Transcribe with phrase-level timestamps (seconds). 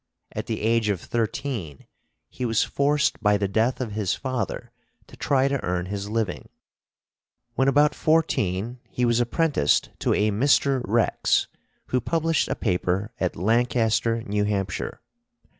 [0.31, 1.85] At the age of thirteen
[2.27, 4.71] he was forced by the death of his father
[5.05, 6.49] to try to earn his living.
[7.53, 10.81] When about fourteen, he was apprenticed to a Mr.
[10.85, 11.47] Rex,
[11.89, 15.01] who published a paper at Lancaster, New Hampshire.